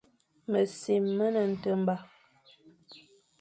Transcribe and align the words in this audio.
Mesim 0.51 1.05
me 1.17 1.25
ne 1.33 1.41
nteghba. 1.51 1.95